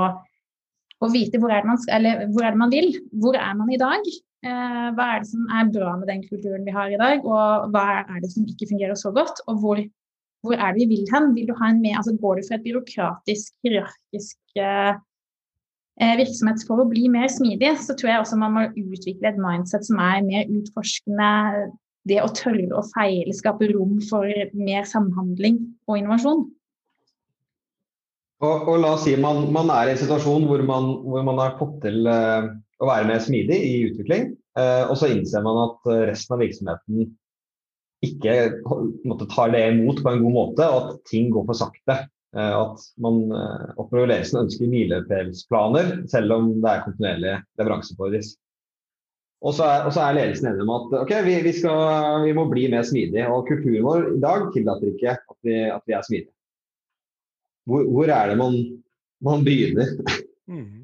å 1.02 1.10
vite 1.14 1.42
hvor 1.42 1.54
er, 1.54 1.66
man, 1.66 1.82
eller, 1.94 2.28
hvor 2.34 2.46
er, 2.46 2.54
det 2.54 2.62
man 2.62 2.74
vil. 2.74 2.94
Hvor 3.22 3.38
er 3.38 3.58
man 3.58 3.74
i 3.74 3.82
dag? 3.82 4.14
Eh, 4.42 4.86
hva 4.98 5.06
er 5.06 5.22
det 5.22 5.30
som 5.30 5.50
er 5.54 5.68
bra 5.70 5.92
med 6.00 6.08
den 6.10 6.24
kulturen 6.26 6.64
vi 6.66 6.74
har 6.74 6.90
i 6.90 6.98
dag, 6.98 7.26
og 7.30 7.68
hva 7.74 7.84
er 8.02 8.22
det 8.24 8.32
som 8.34 8.48
ikke 8.50 8.72
fungerer 8.72 8.98
så 8.98 9.12
godt? 9.14 9.44
Og 9.46 9.60
hvor, 9.62 9.82
hvor 10.42 10.58
er 10.58 10.74
det 10.74 10.88
vi 10.88 10.96
vil 10.96 11.12
hen? 11.14 11.36
Vil 11.36 11.52
med, 11.78 11.94
altså 11.94 12.16
Går 12.18 12.40
du 12.40 12.48
fra 12.48 12.58
et 12.58 12.66
byråkratisk, 12.66 13.54
hierarkisk 13.62 14.40
eh, 14.58 14.96
eh, 16.02 16.16
virksomhet 16.18 16.66
for 16.66 16.82
å 16.82 16.88
bli 16.90 17.06
mer 17.14 17.30
smidig, 17.30 17.76
så 17.86 17.94
tror 17.94 18.10
jeg 18.10 18.24
også 18.24 18.40
man 18.42 18.58
må 18.58 18.66
utvikle 18.72 19.30
et 19.30 19.38
mindset 19.38 19.86
som 19.86 20.02
er 20.02 20.26
mer 20.26 20.50
utforskende. 20.50 21.70
Det 22.10 22.18
å 22.18 22.32
tørre 22.34 22.80
å 22.80 22.82
feile, 22.96 23.30
skape 23.38 23.68
rom 23.76 24.00
for 24.10 24.26
mer 24.58 24.88
samhandling 24.90 25.60
og 25.86 26.00
innovasjon. 26.00 26.48
Og, 28.42 28.64
og, 28.66 28.80
la 28.82 28.96
oss 28.96 29.04
si 29.06 29.14
man, 29.22 29.44
man 29.54 29.70
er 29.70 29.92
i 29.92 29.94
en 29.94 30.00
situasjon 30.02 30.48
hvor 30.50 30.64
man, 30.66 30.88
hvor 31.06 31.22
man 31.28 31.38
har 31.38 31.60
fått 31.60 31.76
til 31.84 32.10
uh, 32.10 32.50
å 32.82 32.90
være 32.90 33.10
mer 33.10 33.22
smidig 33.24 33.58
i 33.62 33.74
utvikling, 33.90 34.32
uh, 34.60 34.90
og 34.90 34.96
så 35.00 35.12
innser 35.14 35.44
man 35.46 35.60
at 35.68 35.92
eh, 35.92 36.06
resten 36.10 36.36
av 36.36 36.42
virksomheten 36.42 37.12
ikke 38.02 38.36
måtte, 39.06 39.28
tar 39.30 39.54
det 39.54 39.62
imot 39.76 40.02
på 40.02 40.10
en 40.10 40.24
god 40.24 40.34
måte, 40.34 40.66
og 40.66 40.80
at 40.80 41.04
ting 41.12 41.30
går 41.34 41.46
for 41.50 41.60
sakte. 41.60 42.02
Uh, 42.32 42.54
at 42.56 42.86
man 43.04 43.26
opplever 43.76 44.08
ledelsen 44.08 44.46
ønsker 44.46 44.70
milepælsplaner, 44.72 45.98
selv 46.10 46.38
om 46.38 46.54
det 46.64 46.72
er 46.72 46.86
kontinuerlig 46.86 47.36
leveranse 47.60 47.98
på 48.00 48.10
deres. 48.14 48.34
Og 49.42 49.56
så, 49.58 49.66
er, 49.66 50.14
ledelsen 50.14 50.52
enig 50.52 50.66
om 50.68 50.74
at 50.76 50.92
ok, 51.02 51.12
vi, 51.26 51.40
vi, 51.42 51.54
skal, 51.58 52.22
vi, 52.28 52.34
må 52.38 52.46
bli 52.50 52.68
mer 52.70 52.86
smidige. 52.86 53.26
Og 53.26 53.48
kulturen 53.50 53.88
vår 53.88 54.04
i 54.12 54.20
dag 54.22 54.46
tillater 54.54 54.92
ikke 54.92 55.16
at 55.18 55.38
vi, 55.48 55.56
at 55.66 55.82
vi 55.90 55.96
er 55.98 56.06
smidige. 56.06 56.34
Hvor, 57.70 57.88
hvor 57.90 58.14
er 58.14 58.30
det 58.30 58.38
man, 58.38 58.60
man 59.26 59.46
begynner? 59.46 59.90
Mm. 60.52 60.81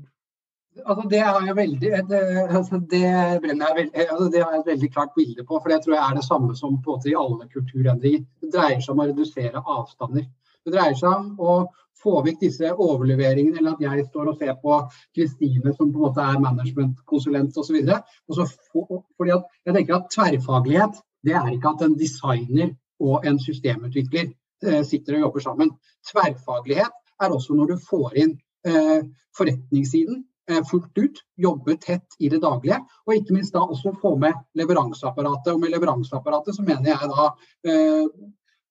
Altså, 0.86 1.08
det 1.10 1.22
veldig 1.56 1.92
det, 2.10 2.22
altså, 2.50 2.80
det, 2.92 3.04
veldig, 3.44 3.92
altså, 4.12 4.30
det 4.34 4.44
har 4.44 4.52
jeg 4.54 4.60
et 4.60 4.72
veldig 4.72 4.92
klart 4.94 5.16
bilde 5.16 5.44
på. 5.44 5.60
For 5.62 5.72
det 5.72 5.82
tror 5.84 5.96
jeg 5.96 6.04
er 6.04 6.16
det 6.16 6.26
samme 6.28 6.56
som 6.56 6.78
på 6.84 7.00
i 7.06 7.16
alle 7.18 7.50
kulturendringer. 7.54 8.24
Det 8.42 8.54
dreier 8.54 8.80
seg 8.84 8.94
om 8.94 9.04
å 9.04 9.10
redusere 9.10 9.64
avstander. 9.64 10.26
Det 10.66 10.74
dreier 10.76 10.98
seg 11.00 11.12
om 11.12 11.30
å 11.40 11.58
få 11.98 12.20
vekk 12.26 12.42
disse 12.44 12.72
overleveringene, 12.72 13.58
eller 13.58 13.74
at 13.74 13.82
jeg 13.82 14.08
står 14.10 14.32
og 14.32 14.42
ser 14.42 14.58
på 14.62 14.80
Kristine 15.16 15.74
som 15.74 15.90
på 15.90 15.98
en 15.98 16.08
måte 16.08 16.26
er 16.26 16.42
managementkonsulent 16.44 17.58
osv. 17.58 17.80
Fordi 18.28 19.34
at 19.34 19.48
jeg 19.66 19.78
tenker 19.80 19.98
at 19.98 20.12
tverrfaglighet 20.14 21.02
det 21.26 21.34
er 21.36 21.50
ikke 21.52 21.74
at 21.74 21.82
en 21.88 21.98
designer 21.98 22.76
og 23.02 23.26
en 23.28 23.40
systemutvikler 23.42 24.30
Eh, 24.66 24.84
sitter 24.84 25.18
og 25.18 25.28
jobber 25.28 25.44
sammen. 25.46 25.72
Tverrfaglighet 26.12 26.94
er 27.22 27.34
også 27.34 27.54
når 27.54 27.74
du 27.74 27.76
får 27.78 28.16
inn 28.18 28.32
eh, 28.66 29.04
forretningssiden 29.38 30.24
eh, 30.24 30.27
fullt 30.70 31.00
ut, 31.00 31.22
jobbe 31.36 31.76
tett 31.84 32.18
i 32.24 32.30
det 32.32 32.40
daglige, 32.44 32.80
og 33.06 33.14
ikke 33.16 33.36
minst 33.36 33.56
da 33.56 33.66
også 33.66 33.96
få 34.02 34.16
med 34.22 34.38
leveranseapparatet. 34.56 35.54
Og 35.54 35.62
med 35.64 35.74
leveranseapparatet 35.76 36.56
så 36.56 36.66
mener 36.66 36.94
jeg 36.94 37.10
da 37.12 37.30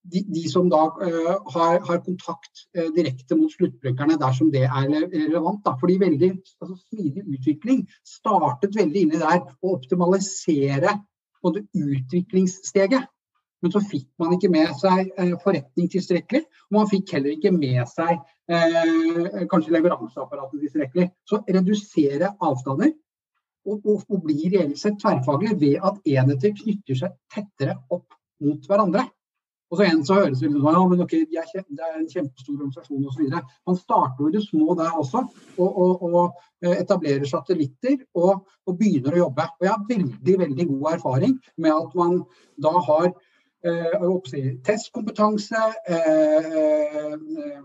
de, 0.07 0.23
de, 0.23 0.45
som 0.49 0.69
da 0.71 0.85
uh, 0.87 1.33
har, 1.55 1.81
har, 1.83 1.99
kontakt 2.05 2.65
direkte 2.95 3.37
mot 3.39 3.53
sluttbrukerne 3.53 4.19
dersom 4.21 4.53
det 4.55 4.63
er 4.69 4.87
relevant. 4.87 5.65
Da. 5.67 5.75
Fordi 5.81 5.99
veldig 6.01 6.31
altså, 6.63 6.77
Smidig 6.87 7.27
utvikling 7.27 7.83
startet 8.07 8.77
veldig 8.79 9.03
inni 9.07 9.21
der 9.21 9.43
å 9.43 9.75
optimalisere 9.75 10.95
både 11.45 11.67
utviklingssteget 11.75 13.11
men 13.65 13.73
så 13.73 13.81
fikk 13.81 14.09
man 14.21 14.35
ikke 14.37 14.51
med 14.53 14.73
seg 14.81 15.11
eh, 15.17 15.33
forretning 15.43 15.89
tilstrekkelig, 15.93 16.43
og 16.69 16.79
man 16.79 16.91
fikk 16.91 17.15
heller 17.17 17.33
ikke 17.35 17.53
med 17.55 17.83
seg 17.91 18.15
eh, 18.53 19.43
kanskje 19.51 19.75
leveranseapparatet 19.79 20.63
tilstrekkelig. 20.67 21.09
Så 21.29 21.41
redusere 21.49 22.35
avstander 22.37 22.93
og, 23.67 23.81
og, 23.81 24.05
og 24.07 24.23
bli 24.27 24.51
reelt 24.53 24.79
sett 24.81 25.01
tverrfaglig 25.03 25.57
ved 25.61 25.85
at 25.85 26.01
enheter 26.05 26.55
knytter 26.61 27.01
seg 27.03 27.17
tettere 27.33 27.79
opp 27.89 28.19
mot 28.45 28.69
hverandre. 28.69 29.07
Og 29.67 29.81
så 29.81 29.87
en 29.89 30.03
så 30.07 30.17
høres 30.21 30.39
det 30.39 30.53
ut 30.53 30.61
som 30.61 30.67
ja, 30.71 30.83
men 30.87 31.01
okay, 31.03 31.25
det 31.27 31.41
er 31.43 31.95
en 31.99 32.11
kjempestor 32.11 32.55
organisasjon 32.55 33.07
osv. 33.11 33.25
Man 33.67 33.79
starter 33.81 34.23
jo 34.23 34.29
i 34.31 34.35
det 34.37 34.43
små 34.45 34.77
der 34.79 34.95
også, 34.95 35.25
og, 35.57 35.81
og, 35.83 36.05
og 36.07 36.37
eh, 36.63 36.77
etablerer 36.77 37.27
satellitter 37.27 37.97
og, 38.15 38.45
og, 38.67 38.77
begynner 38.79 39.17
å 39.17 39.25
jobbe. 39.25 39.49
Og 39.59 39.67
Jeg 39.67 39.73
har 39.73 39.89
veldig 39.89 40.37
veldig 40.45 40.69
god 40.71 40.93
erfaring 40.93 41.35
med 41.59 41.75
at 41.75 41.99
man 41.99 42.21
da 42.63 42.75
har 42.87 43.11
testkompetanse, 44.67 45.63
eh, 45.89 47.13
eh, 47.13 47.63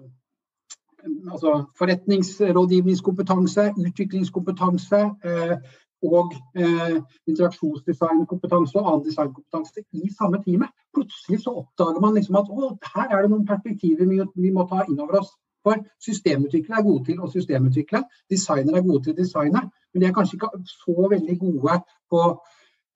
altså 1.31 1.65
forretningsrådgivningskompetanse, 1.77 3.74
utviklingskompetanse 3.88 5.01
eh, 5.25 5.55
og 6.03 6.34
eh, 6.58 6.98
interaksjonsdesignkompetanse 7.27 8.79
og 8.79 8.88
annen 8.88 9.05
designkompetanse 9.05 9.84
i 9.91 10.10
samme 10.17 10.43
time. 10.43 10.67
Plutselig 10.93 11.43
så 11.43 11.53
oppdager 11.62 12.01
man 12.01 12.17
liksom 12.17 12.39
at 12.41 12.50
å, 12.50 12.74
her 12.96 13.08
er 13.10 13.22
det 13.22 13.31
noen 13.34 13.46
perspektiver 13.46 14.10
vi 14.36 14.51
må 14.51 14.67
ta 14.70 14.86
inn 14.88 15.00
over 15.00 15.22
oss. 15.22 15.31
For 15.62 15.77
systemutviklere 16.01 16.79
er 16.79 16.86
gode 16.88 17.05
til 17.05 17.20
å 17.22 17.29
systemutvikle, 17.29 18.01
designere 18.34 18.79
er 18.79 18.88
gode 18.88 19.03
til 19.05 19.13
å 19.13 19.20
designe, 19.20 19.62
men 19.93 20.01
de 20.01 20.08
er 20.08 20.15
kanskje 20.15 20.39
ikke 20.39 20.50
så 20.65 20.96
veldig 21.12 21.36
gode 21.38 21.75
på 22.10 22.22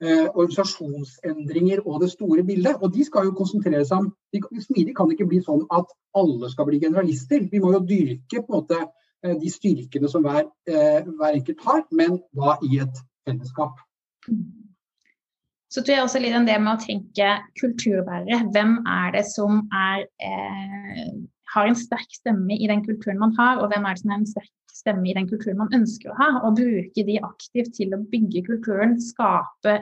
eh, 0.03 0.27
organisasjonsendringer 0.27 1.83
og 1.85 2.01
det 2.03 2.11
store 2.11 2.43
bildet. 2.43 2.75
Og 2.81 2.93
de 2.93 3.05
skal 3.07 3.29
jo 3.29 3.37
konsentrere 3.37 3.85
seg 3.87 4.03
om 4.03 4.11
de, 4.33 4.43
Smidig 4.65 4.95
kan 4.97 5.11
ikke 5.11 5.27
bli 5.29 5.41
sånn 5.45 5.65
at 5.75 5.91
alle 6.17 6.51
skal 6.51 6.69
bli 6.69 6.81
generalister. 6.83 7.47
Vi 7.51 7.61
må 7.63 7.73
jo 7.75 7.83
dyrke 7.87 8.41
på 8.41 8.45
en 8.45 8.59
måte 8.59 8.81
eh, 8.83 9.35
de 9.41 9.51
styrkene 9.51 10.11
som 10.11 10.25
hver, 10.25 10.47
eh, 10.69 11.01
hver 11.05 11.33
enkelt 11.33 11.65
har, 11.67 11.85
men 11.91 12.19
da 12.35 12.57
i 12.65 12.79
et 12.83 13.03
fellesskap. 13.27 13.79
Så 15.75 15.81
tror 15.83 15.95
jeg 15.97 16.05
også 16.05 16.19
litt 16.23 16.35
om 16.37 16.45
det 16.47 16.55
med 16.61 16.71
å 16.71 16.81
tenke 16.81 17.31
kulturbærere. 17.59 18.45
Hvem 18.55 18.77
er 18.87 19.15
det 19.17 19.25
som 19.27 19.65
er, 19.75 20.05
eh, 20.23 21.09
har 21.53 21.69
en 21.69 21.77
sterk 21.77 22.11
stemme 22.15 22.57
i 22.57 22.69
den 22.69 22.83
kulturen 22.85 23.19
man 23.21 23.35
har, 23.37 23.61
og 23.61 23.71
hvem 23.71 23.85
er 23.85 23.95
det 23.95 24.03
som 24.03 24.13
er 24.13 24.21
en 24.21 24.29
sterk 24.29 24.53
stemme 24.75 25.09
i 25.09 25.15
den 25.15 25.27
kulturen 25.29 25.59
man 25.61 25.73
ønsker 25.75 26.11
å 26.11 26.17
ha, 26.19 26.29
og 26.47 26.57
bruke 26.59 27.05
de 27.07 27.19
aktivt 27.23 27.75
til 27.77 27.93
å 27.95 28.01
bygge 28.11 28.45
kulturen, 28.47 28.97
skape 29.01 29.79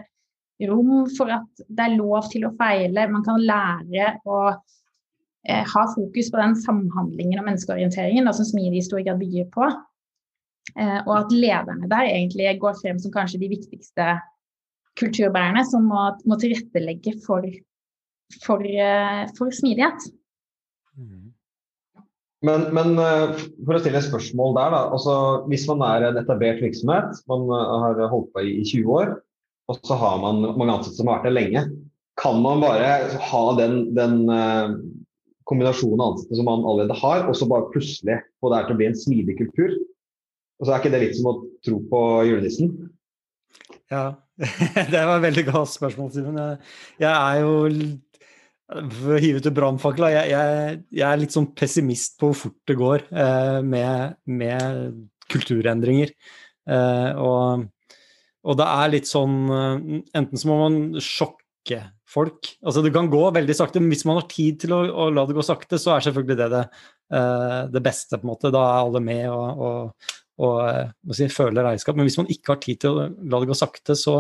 rom 0.70 1.08
for 1.17 1.32
at 1.34 1.63
det 1.67 1.88
er 1.88 1.98
lov 1.98 2.29
til 2.32 2.46
å 2.48 2.53
feile, 2.60 3.10
man 3.12 3.25
kan 3.25 3.41
lære 3.41 4.12
å 4.29 4.38
eh, 4.51 5.65
ha 5.74 5.86
fokus 5.96 6.29
på 6.32 6.39
den 6.39 6.55
samhandlingen 6.62 7.41
og 7.41 7.50
menneskeorienteringen 7.50 8.29
som 8.32 8.48
Smidig 8.48 8.84
i 8.84 8.86
stor 8.86 9.03
grad 9.03 9.20
bygger 9.22 9.50
på. 9.53 9.72
Eh, 10.79 11.00
og 11.03 11.13
at 11.17 11.34
lederne 11.36 11.89
der 11.91 12.08
egentlig 12.08 12.53
går 12.62 12.77
frem 12.79 13.01
som 13.01 13.12
kanskje 13.13 13.41
de 13.41 13.51
viktigste 13.51 14.13
kulturbærerne 15.00 15.65
som 15.67 15.86
må, 15.89 16.05
må 16.29 16.38
tilrettelegge 16.39 17.17
for, 17.25 17.46
for, 18.46 18.63
eh, 18.63 19.25
for 19.38 19.53
smidighet. 19.53 20.08
Mm. 20.96 21.23
Men, 22.43 22.65
men, 22.75 22.97
eh, 23.00 23.38
for 23.63 23.77
å 23.77 23.81
stille 23.81 24.01
et 24.01 24.07
spørsmål 24.07 24.57
der, 24.57 24.73
da. 24.75 24.81
Altså, 24.95 25.13
hvis 25.51 25.63
man 25.69 25.83
er 25.88 26.09
en 26.09 26.19
etablert 26.19 26.59
virksomhet, 26.63 27.21
man 27.31 27.47
har 27.50 28.03
holdt 28.12 28.33
på 28.35 28.43
i 28.43 28.65
20 28.67 28.91
år, 28.97 29.15
og 29.71 29.79
så 29.88 29.95
har 30.00 30.19
man 30.19 30.43
mange 30.43 30.73
ansatte 30.73 30.97
som 30.97 31.07
har 31.07 31.21
vært 31.21 31.29
der 31.29 31.38
lenge, 31.38 31.63
kan 32.19 32.41
man 32.43 32.62
bare 32.62 32.89
ha 33.31 33.43
den, 33.57 33.77
den 33.95 34.17
kombinasjonen 35.50 36.01
av 36.03 36.12
ansatte 36.13 36.38
som 36.38 36.47
man 36.50 36.65
allerede 36.67 36.97
har, 37.00 37.23
og 37.29 37.38
så 37.38 37.47
bare 37.50 37.71
plutselig 37.73 38.19
få 38.43 38.51
det 38.51 38.59
her 38.59 38.67
til 38.67 38.75
å 38.75 38.81
bli 38.81 38.89
en 38.91 39.00
smidig 39.00 39.38
kultur? 39.39 39.77
Og 40.59 40.67
så 40.67 40.73
er 40.73 40.83
ikke 40.83 40.93
det 40.93 41.01
litt 41.07 41.17
som 41.17 41.31
å 41.31 41.38
tro 41.65 41.79
på 41.89 42.01
julenissen? 42.29 42.73
Ja, 43.91 44.05
det 44.93 45.00
var 45.00 45.17
et 45.17 45.27
veldig 45.27 45.45
godt 45.50 45.73
spørsmål, 45.73 46.12
Simen. 46.13 46.39
Jeg 47.01 47.12
er 47.12 47.41
jo 47.43 47.53
hive 49.22 49.42
ut 49.42 49.50
brannfakla, 49.56 50.10
jeg, 50.13 50.32
jeg, 50.34 50.80
jeg, 50.94 51.06
er 51.08 51.22
litt 51.22 51.36
sånn 51.36 51.50
pessimist 51.58 52.18
på 52.20 52.32
hvor 52.32 52.39
fort 52.46 52.60
det 52.70 52.77
går 52.80 53.06
eh, 53.12 53.60
med, 53.65 54.18
med, 54.30 55.03
kulturendringer. 55.34 56.12
Eh, 56.70 57.22
og, 57.22 57.63
og, 58.44 58.58
det 58.60 58.68
er 58.70 58.92
litt 58.94 59.10
sånn 59.10 59.38
eh, 59.51 60.01
Enten 60.20 60.39
så 60.39 60.50
må 60.50 60.58
man 60.62 60.77
sjokke 61.03 61.80
folk. 62.13 62.51
Altså 62.63 62.84
Det 62.86 62.94
kan 62.96 63.12
gå 63.12 63.22
veldig 63.36 63.56
sakte, 63.58 63.82
men 63.82 63.92
hvis 63.94 64.06
man 64.08 64.20
har 64.20 64.27
tid 64.32 64.62
til 64.63 64.75
å, 64.75 64.82
å 65.06 65.08
la 65.13 65.25
det 65.27 65.38
gå 65.38 65.46
sakte, 65.46 65.80
så 65.82 65.96
er 65.96 66.06
selvfølgelig 66.08 66.39
det 66.39 66.50
det, 66.53 66.65
eh, 67.18 67.62
det 67.74 67.84
beste. 67.86 68.18
på 68.18 68.27
en 68.27 68.34
måte. 68.34 68.51
Da 68.53 68.65
er 68.68 68.82
alle 68.82 69.03
med, 69.03 69.24
og, 69.32 69.63
og, 69.68 70.12
og 70.44 70.60
eh, 70.68 71.15
si, 71.15 71.30
føler 71.34 71.72
eierskap. 71.72 71.98
Men 71.98 72.10
hvis 72.10 72.20
man 72.22 72.30
ikke 72.32 72.56
har 72.56 72.62
tid 72.63 72.84
til 72.84 73.00
å 73.00 73.08
la 73.08 73.42
det 73.42 73.50
gå 73.51 73.58
sakte, 73.58 73.98
så, 74.00 74.20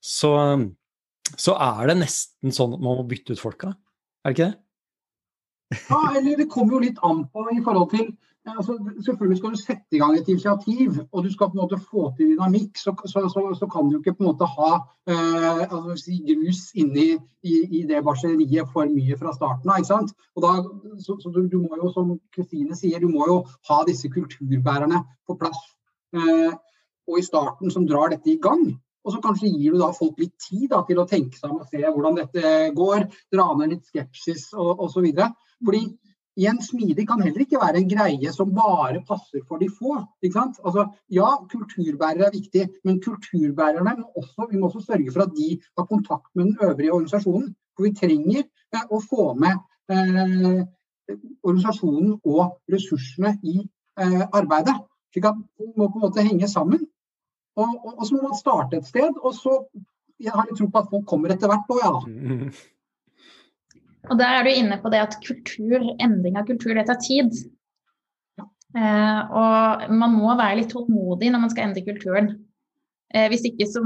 så, 0.00 0.32
så 1.40 1.56
er 1.60 1.88
det 1.90 2.00
nesten 2.02 2.54
sånn 2.54 2.76
at 2.76 2.82
man 2.82 3.00
må 3.00 3.08
bytte 3.08 3.34
ut 3.34 3.42
folka. 3.42 3.72
Er 4.24 4.32
det 4.32 4.36
ikke 4.36 4.50
det? 4.50 4.60
Ja, 5.88 6.00
eller 6.18 6.36
det 6.38 6.50
kommer 6.52 6.76
jo 6.76 6.84
litt 6.84 7.00
an 7.02 7.24
på 7.32 7.46
i 7.50 7.62
forhold 7.64 7.90
til 7.94 8.12
altså, 8.44 8.76
Selvfølgelig 9.06 9.38
skal 9.38 9.54
du 9.54 9.60
sette 9.60 9.96
i 9.96 9.98
gang 9.98 10.16
et 10.16 10.28
initiativ, 10.28 10.98
og 11.12 11.24
du 11.24 11.30
skal 11.32 11.50
på 11.50 11.56
en 11.56 11.62
måte 11.62 11.78
få 11.80 12.10
til 12.16 12.34
dynamikk. 12.34 12.76
Så, 12.78 12.94
så, 13.08 13.24
så, 13.32 13.44
så 13.58 13.68
kan 13.72 13.88
du 13.90 13.98
ikke 13.98 14.14
på 14.18 14.24
en 14.24 14.30
måte 14.32 14.48
ha 14.56 14.70
eh, 15.08 15.64
altså, 15.64 15.96
si, 16.04 16.20
grus 16.28 16.66
inni 16.74 17.14
i, 17.42 17.54
i 17.80 17.82
det 17.88 18.04
barseriet 18.04 18.70
for 18.72 18.90
mye 18.90 19.18
fra 19.20 19.32
starten 19.36 19.70
av. 19.70 19.80
ikke 19.80 19.92
sant? 19.92 20.14
Så, 21.06 21.18
du, 21.24 21.46
du, 21.48 21.58
må 21.64 21.80
jo, 21.80 21.90
som 21.94 22.14
Kristine 22.36 22.76
sier, 22.78 23.00
du 23.00 23.08
må 23.08 23.26
jo 23.30 23.40
ha 23.70 23.82
disse 23.88 24.12
kulturbærerne 24.12 25.02
på 25.26 25.38
plass. 25.40 25.60
Eh, 26.14 26.52
og 27.08 27.20
i 27.20 27.26
starten 27.26 27.72
som 27.72 27.88
drar 27.88 28.12
dette 28.12 28.32
i 28.32 28.40
gang. 28.40 28.68
Og 29.04 29.12
så 29.12 29.20
kanskje 29.24 29.52
gir 29.52 29.74
du 29.74 29.82
da 29.82 29.90
folk 29.92 30.18
litt 30.20 30.34
tid 30.40 30.70
da, 30.72 30.80
til 30.88 31.00
å 31.00 31.08
tenke 31.08 31.36
seg 31.36 31.52
om 31.52 31.60
og 31.60 31.68
se 31.68 31.82
hvordan 31.84 32.16
dette 32.22 32.54
går. 32.76 33.06
Dra 33.32 33.50
ned 33.58 33.74
litt 33.74 33.90
skepsis 33.90 34.48
og 34.56 34.80
osv. 34.86 35.10
Fordi 35.64 35.82
igjen, 36.40 36.60
smidig 36.64 37.06
kan 37.08 37.22
heller 37.22 37.44
ikke 37.44 37.60
være 37.62 37.80
en 37.80 37.90
greie 37.90 38.32
som 38.34 38.54
bare 38.56 39.02
passer 39.06 39.44
for 39.48 39.62
de 39.62 39.68
få. 39.70 39.98
Altså, 40.24 40.86
ja, 41.12 41.28
kulturbærere 41.50 42.28
er 42.28 42.34
viktig, 42.34 42.64
men 42.88 43.02
kulturbærerne 43.04 43.98
må 44.00 44.08
også, 44.22 44.48
vi 44.50 44.60
må 44.60 44.70
også 44.70 44.86
sørge 44.88 45.12
for 45.12 45.26
at 45.26 45.36
de 45.36 45.50
har 45.78 45.90
kontakt 45.90 46.30
med 46.34 46.48
den 46.48 46.56
øvrige 46.70 46.94
organisasjonen. 46.96 47.52
For 47.76 47.88
vi 47.88 47.94
trenger 47.98 48.42
eh, 48.44 48.88
å 48.90 49.00
få 49.02 49.32
med 49.38 49.58
eh, 49.90 50.64
organisasjonen 51.44 52.16
og 52.22 52.58
ressursene 52.72 53.36
i 53.42 53.60
eh, 53.60 54.24
arbeidet. 54.24 54.76
Slik 55.14 55.28
at 55.30 55.38
det 55.58 55.72
må 55.78 55.88
på 55.90 56.00
en 56.00 56.06
måte 56.08 56.26
henge 56.26 56.48
sammen. 56.50 56.86
Og, 57.54 57.74
og, 57.84 57.90
og, 57.98 58.06
så 58.06 58.14
må 58.16 58.28
man 58.28 58.38
starte 58.38 58.80
et 58.80 58.88
sted, 58.88 59.18
og 59.22 59.34
så 59.36 59.58
jeg 60.22 60.32
har 60.34 60.46
jeg 60.48 60.58
tro 60.58 60.70
på 60.70 60.80
at 60.80 60.90
folk 60.90 61.04
kommer 61.10 61.34
etter 61.34 61.50
hvert. 61.50 61.70
Og 61.70 61.82
ja. 61.82 61.92
Og 64.12 64.18
der 64.20 64.34
er 64.36 64.44
du 64.44 64.50
inne 64.52 64.76
på 64.82 64.90
det 64.92 65.00
at 65.00 65.14
kultur, 65.24 65.80
endring 65.96 66.34
av 66.36 66.44
kultur, 66.44 66.74
det 66.76 66.84
tar 66.90 66.98
tid. 67.00 67.30
Eh, 68.74 69.20
og 69.30 69.84
man 69.94 70.16
må 70.18 70.34
være 70.34 70.58
litt 70.58 70.72
tålmodig 70.74 71.30
når 71.32 71.44
man 71.44 71.52
skal 71.52 71.70
endre 71.70 71.84
kulturen. 71.86 72.28
Eh, 73.14 73.28
hvis 73.30 73.46
ikke 73.46 73.68
så 73.70 73.80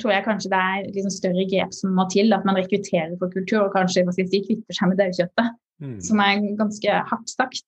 tror 0.00 0.14
jeg 0.14 0.24
kanskje 0.24 0.52
det 0.52 0.60
er 0.62 0.88
liksom 0.94 1.12
større 1.12 1.46
grep 1.50 1.74
som 1.76 1.96
må 1.98 2.06
til. 2.12 2.32
At 2.32 2.46
man 2.48 2.56
rekrutterer 2.56 3.16
for 3.20 3.34
kultur 3.34 3.66
og 3.66 3.74
kanskje 3.74 4.06
hva 4.06 4.14
skal 4.14 4.24
jeg 4.24 4.32
si, 4.32 4.44
kvitter 4.46 4.78
seg 4.78 4.92
med 4.92 5.02
daukjøttet. 5.02 5.52
Mm. 5.84 5.98
Som 6.06 6.22
er 6.24 6.46
ganske 6.58 7.00
hardt 7.10 7.34
sagt. 7.34 7.66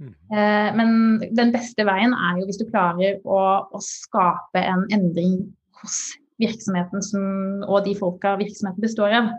Mm. 0.00 0.14
Eh, 0.32 0.70
men 0.78 0.90
den 1.36 1.52
beste 1.52 1.84
veien 1.84 2.14
er 2.16 2.40
jo 2.40 2.48
hvis 2.48 2.60
du 2.60 2.66
klarer 2.70 3.20
å, 3.24 3.40
å 3.68 3.82
skape 3.84 4.62
en 4.64 4.86
endring 4.94 5.38
hos 5.82 6.00
virksomheten 6.40 7.04
som, 7.04 7.24
og 7.68 7.84
de 7.84 7.94
folka 7.98 8.34
virksomheten 8.40 8.84
består 8.84 9.16
av 9.18 9.30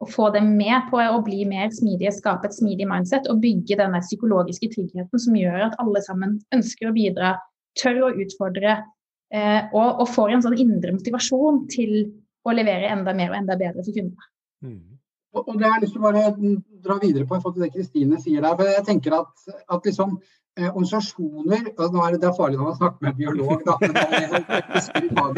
å 0.00 0.08
få 0.08 0.30
dem 0.34 0.54
med 0.56 0.88
på 0.90 0.98
å 0.98 1.20
bli 1.24 1.44
mer 1.48 1.70
smidige, 1.76 2.12
skape 2.16 2.48
et 2.48 2.56
smidig 2.56 2.88
mindset 2.88 3.28
og 3.30 3.42
bygge 3.42 3.76
denne 3.78 4.00
psykologiske 4.02 4.70
tryggheten 4.72 5.22
som 5.22 5.36
gjør 5.36 5.68
at 5.68 5.76
alle 5.82 6.00
sammen 6.06 6.38
ønsker 6.56 6.88
å 6.88 6.94
bidra, 6.96 7.34
tør 7.78 8.06
å 8.06 8.14
utfordre 8.24 8.78
eh, 8.78 9.60
og, 9.70 10.00
og, 10.00 10.06
får 10.10 10.34
en 10.34 10.46
sånn 10.46 10.58
indre 10.58 10.96
motivasjon 10.96 11.66
til 11.70 11.94
å 12.48 12.54
levere 12.56 12.88
enda 12.90 13.14
mer 13.14 13.34
og 13.34 13.42
enda 13.42 13.58
bedre 13.60 13.84
for 13.84 13.92
kundene. 13.92 14.30
Mm. 14.64 14.89
Og, 15.36 15.46
det 15.54 15.66
har 15.66 15.78
jeg 15.78 15.84
lyst 15.84 15.94
til 15.94 16.02
å 16.02 16.08
bare 16.08 16.54
dra 16.84 16.96
videre 17.02 17.26
på 17.28 17.36
i 17.36 17.42
forhold 17.42 17.56
til 17.56 17.66
det 17.66 17.74
Kristine 17.74 18.18
sier 18.22 18.42
der. 18.42 18.56
for 18.58 18.70
jeg 18.70 18.86
tenker 18.88 19.14
at, 19.20 19.44
at 19.70 19.86
liksom 19.86 20.16
eh, 20.58 20.70
organisasjoner 20.70 21.68
nå 21.70 22.02
er 22.04 22.16
Det, 22.16 22.20
det 22.22 22.28
er 22.30 22.36
farlig 22.38 22.58
når 22.58 22.70
man 22.70 22.78
snakker 22.80 23.04
med 23.04 23.12
en 23.12 23.18
biolog, 23.20 23.62
da, 23.68 23.76
men 23.80 23.94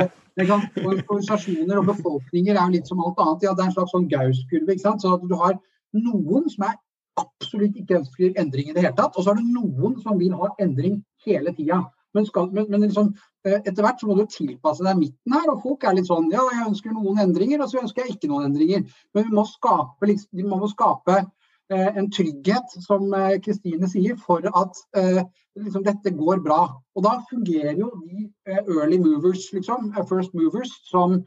det 0.00 0.46
er, 0.46 0.48
kan, 0.48 0.64
organisasjoner 0.86 1.82
og 1.82 1.90
befolkninger 1.90 2.56
er 2.56 2.72
litt 2.72 2.88
som 2.88 3.02
alt 3.04 3.20
annet. 3.20 3.44
Ja, 3.44 3.52
det 3.52 3.66
er 3.66 3.68
en 3.68 3.76
slags 3.76 3.92
sånn 3.92 4.08
Gaus-kurve. 4.08 4.78
Så 4.80 5.12
at 5.18 5.28
du 5.28 5.36
har 5.42 5.58
noen 5.92 6.48
som 6.48 6.64
er 6.70 6.78
absolutt 7.20 7.76
ikke 7.76 7.98
ønsker 8.00 8.38
endring 8.40 8.70
i 8.70 8.76
det 8.76 8.86
hele 8.86 8.96
tatt, 8.96 9.16
og 9.16 9.26
så 9.26 9.34
er 9.34 9.42
det 9.42 9.52
noen 9.52 9.98
som 10.00 10.16
vil 10.20 10.32
ha 10.40 10.54
endring 10.62 11.02
hele 11.26 11.52
tida. 11.56 11.82
Men, 12.14 12.26
skal, 12.28 12.50
men, 12.52 12.66
men 12.70 12.84
liksom, 12.86 13.12
eh, 13.46 13.60
etter 13.60 13.84
hvert 13.84 14.00
så 14.00 14.08
må 14.08 14.16
du 14.18 14.24
tilpasse 14.30 14.84
deg 14.84 14.98
midten 14.98 15.36
her. 15.36 15.46
Og 15.52 15.62
folk 15.64 15.86
er 15.86 15.96
litt 15.98 16.10
sånn 16.10 16.30
ja, 16.32 16.44
jeg 16.52 16.68
ønsker 16.70 16.96
noen 16.96 17.22
endringer, 17.24 17.62
og 17.62 17.70
så 17.72 17.82
ønsker 17.82 18.04
jeg 18.04 18.16
ikke 18.16 18.32
noen 18.32 18.50
endringer. 18.50 18.84
Men 19.14 19.28
vi 19.28 19.38
må 19.38 19.46
skape, 19.48 20.10
liksom, 20.10 20.30
vi 20.38 20.46
må 20.48 20.60
skape 20.70 21.18
eh, 21.22 21.88
en 21.88 22.10
trygghet, 22.12 22.76
som 22.84 23.08
eh, 23.18 23.38
Kristine 23.44 23.90
sier, 23.90 24.18
for 24.20 24.44
at 24.48 24.82
eh, 24.98 25.22
liksom, 25.60 25.86
dette 25.88 26.14
går 26.18 26.44
bra. 26.44 26.64
Og 26.96 27.06
da 27.06 27.16
fungerer 27.30 27.80
jo 27.80 27.92
de 28.04 28.28
eh, 28.48 28.62
early 28.62 29.00
movers, 29.02 29.48
liksom, 29.56 29.92
first 30.10 30.36
movers, 30.38 30.74
som, 30.90 31.22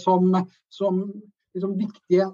som, 0.00 0.30
som 0.72 1.02
liksom, 1.54 1.74
viktige 1.76 2.30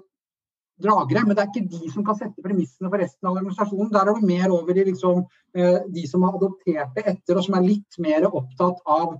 dragere. 0.83 1.23
Men 1.25 1.37
det 1.37 1.43
er 1.43 1.51
ikke 1.51 1.69
de 1.71 1.91
som 1.93 2.05
kan 2.07 2.17
sette 2.19 2.43
premissene 2.43 2.91
for 2.91 3.01
resten 3.01 3.29
av 3.29 3.37
organisasjonen. 3.37 3.91
Der 3.93 4.11
er 4.11 4.17
du 4.17 4.27
mer 4.29 4.53
over 4.55 4.77
i 4.77 4.85
liksom, 4.89 5.23
de 5.95 6.03
som 6.09 6.25
har 6.27 6.37
adoptert 6.37 6.93
det 6.97 7.05
etter, 7.13 7.37
og 7.37 7.45
som 7.45 7.57
er 7.57 7.65
litt 7.65 7.97
mer 8.03 8.27
opptatt 8.27 8.83
av 8.97 9.15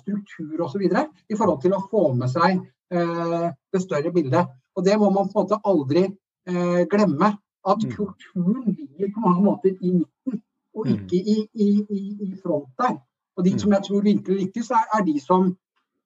struktur 0.00 0.66
osv. 0.66 0.84
I 0.84 1.38
forhold 1.38 1.62
til 1.64 1.76
å 1.76 1.84
få 1.88 2.10
med 2.18 2.32
seg 2.32 2.60
det 2.90 3.82
større 3.82 4.12
bildet. 4.14 4.52
Og 4.76 4.84
det 4.86 4.98
må 5.00 5.08
man 5.14 5.30
på 5.32 5.40
en 5.40 5.48
måte 5.48 5.62
aldri 5.64 6.08
glemme. 6.92 7.32
At 7.64 7.84
mm. 7.84 7.92
kulturen 7.96 8.76
ligger 8.76 9.08
på 9.14 9.20
mange 9.20 9.42
måter 9.42 9.70
i 9.80 9.90
midten 9.90 10.42
og 10.74 10.86
mm. 10.86 10.92
ikke 10.92 11.16
i, 11.16 11.36
i, 11.54 11.68
i, 12.20 12.36
front 12.42 12.68
der. 12.78 12.96
Og 13.36 13.44
de 13.44 13.52
mm. 13.52 13.58
som 13.58 13.72
jeg 13.72 13.82
tror 13.86 14.00
virkelig 14.00 14.40
lykkes, 14.40 14.70
er, 14.70 14.84
er 14.98 15.04
de 15.04 15.20
som, 15.20 15.56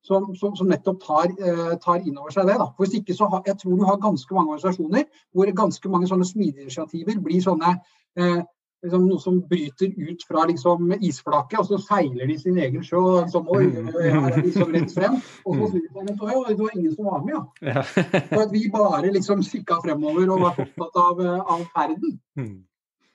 som, 0.07 0.29
som, 0.39 0.55
som 0.57 0.69
nettopp 0.71 1.01
tar, 1.05 1.33
eh, 1.37 1.73
tar 1.83 2.05
inn 2.05 2.19
over 2.19 2.35
seg 2.35 2.49
det. 2.49 2.59
Da. 2.61 2.71
For 2.77 2.87
hvis 2.87 3.01
ikke 3.01 3.17
så 3.17 3.29
har, 3.33 3.43
jeg 3.47 3.59
tror 3.61 3.77
du 3.77 3.89
har 3.89 3.99
ganske 4.03 4.37
mange 4.37 4.55
organisasjoner 4.55 5.09
hvor 5.35 5.57
ganske 5.63 5.93
mange 5.93 6.11
sånne 6.11 6.29
smidige 6.29 7.19
blir 7.25 7.43
sånne 7.45 7.75
eh, 8.19 8.41
liksom 8.83 9.07
noe 9.09 9.21
som 9.21 9.39
bryter 9.51 9.91
ut 9.97 10.23
fra 10.29 10.45
liksom, 10.47 10.93
isflaket, 11.03 11.59
og 11.59 11.67
så 11.67 11.79
seiler 11.83 12.31
de 12.31 12.37
sin 12.39 12.59
egen 12.63 12.85
sjø. 12.87 13.01
og 13.01 13.17
liksom, 13.25 13.49
Oi, 13.55 13.65
her 13.97 14.29
er 14.31 14.39
liksom 14.45 14.75
rett 14.75 14.95
frem. 14.95 15.19
Og 15.45 15.59
så 15.59 15.71
snur 15.73 16.07
de 16.07 16.15
seg 16.15 16.37
og 16.37 16.49
det 16.53 16.59
var 16.61 16.77
ingen 16.77 16.95
som 16.95 17.11
var 17.11 17.25
med, 17.27 17.35
ja. 17.67 17.83
For 18.31 18.45
at 18.45 18.55
vi 18.55 18.65
bare 18.75 19.13
liksom 19.15 19.43
sikka 19.47 19.81
fremover 19.85 20.31
og 20.35 20.45
var 20.47 20.63
opptatt 20.67 21.01
av, 21.05 21.25
eh, 21.25 21.55
av 21.57 21.65
ferden. 21.75 22.19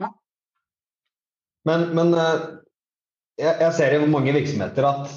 Ja. 0.04 0.12
Men, 1.70 1.88
men 1.96 2.14
eh, 2.18 2.48
jeg, 3.40 3.54
jeg, 3.62 3.72
ser 3.80 3.96
i 3.96 4.04
mange 4.10 4.36
virksomheter 4.36 4.90
at 4.90 5.16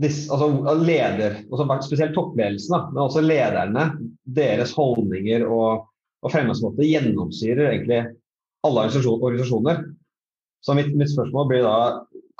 disse, 0.00 0.32
altså 0.32 0.76
leder, 0.80 1.36
spesielt 1.84 2.14
toppledelsen, 2.16 2.88
men 2.92 3.02
også 3.04 3.22
lederne, 3.24 3.90
deres 4.24 4.72
holdninger 4.76 5.44
og, 5.44 5.84
og 6.22 6.32
fremgangsmåte 6.32 6.86
gjennomsyrer 6.86 7.68
egentlig 7.72 8.00
alle 8.64 8.86
organisasjoner. 8.86 9.84
Så 10.62 10.76
mitt, 10.78 10.92
mitt, 10.94 11.10
spørsmål 11.10 11.48
blir 11.50 11.66
da 11.66 11.76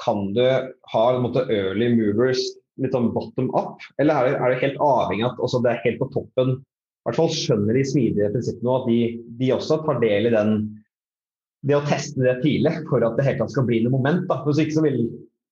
kan 0.03 0.31
du 0.37 0.43
ha 0.43 1.05
en 1.11 1.25
måte, 1.27 1.45
early 1.53 1.91
movers 1.93 2.41
litt 2.81 2.95
sånn 2.95 3.11
bottom 3.13 3.51
up, 3.59 3.83
eller 4.01 4.17
er 4.17 4.29
det, 4.29 4.37
er 4.39 4.53
det 4.53 4.61
helt 4.63 4.79
avhengig 4.83 5.27
av 5.27 5.43
at 5.45 5.65
det 5.67 5.73
er 5.73 5.83
helt 5.85 6.01
på 6.01 6.13
toppen 6.15 6.55
i 7.03 7.09
hvert 7.09 7.19
fall 7.19 7.33
skjønner 7.35 7.75
de 7.75 7.83
smidige 7.83 8.31
prinsippene 8.31 8.71
og 8.71 8.85
at 8.85 8.85
de, 8.87 8.99
de 9.41 9.49
også 9.51 9.81
tar 9.83 9.99
del 9.99 10.29
i 10.29 10.31
den 10.33 10.53
det 11.67 11.75
å 11.75 11.83
teste 11.87 12.23
det 12.23 12.37
tidlig 12.45 12.77
for 12.87 13.03
at 13.07 13.19
det 13.19 13.27
helt 13.27 13.43
skal 13.51 13.67
bli 13.67 13.81
noe 13.83 13.95
moment. 13.95 14.23
Da. 14.29 14.41
Hvis 14.47 14.61
ikke 14.63 14.77
så 14.77 14.85
vil 14.87 15.01